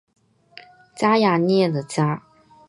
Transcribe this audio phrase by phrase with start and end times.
[0.95, 2.23] 加雅涅的家。